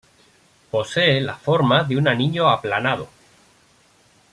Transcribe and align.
Posee 0.71 1.21
la 1.21 1.35
forma 1.35 1.83
de 1.83 1.95
un 1.95 2.07
anillo 2.07 2.49
aplanado. 2.49 3.07